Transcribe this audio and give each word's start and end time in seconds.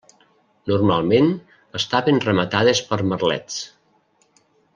Normalment 0.69 1.29
estaven 1.81 2.23
rematades 2.25 2.81
per 2.89 2.99
merlets. 3.13 3.61